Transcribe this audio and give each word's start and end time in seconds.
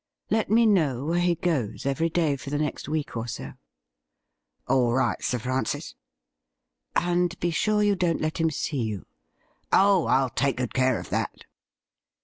Let 0.31 0.49
me 0.49 0.65
know 0.65 1.05
where 1.05 1.19
he 1.19 1.35
goes 1.35 1.85
every 1.85 2.09
day 2.09 2.35
for 2.35 2.49
the 2.49 2.57
next 2.57 2.89
week 2.89 3.15
or 3.15 3.27
so.'' 3.27 3.53
All 4.67 4.93
right. 4.93 5.21
Sir 5.21 5.37
Francis.'' 5.37 5.93
And 6.95 7.39
be 7.39 7.51
sure 7.51 7.83
you 7.83 7.95
don't 7.95 8.19
let 8.19 8.39
him 8.39 8.49
see 8.49 8.81
you.'' 8.81 9.05
Oh, 9.71 10.07
ril 10.09 10.31
take 10.31 10.57
good 10.57 10.73
care 10.73 10.99
of 10.99 11.09
that.' 11.09 11.43